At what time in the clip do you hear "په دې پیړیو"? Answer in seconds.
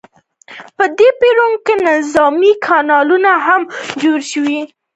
0.77-1.61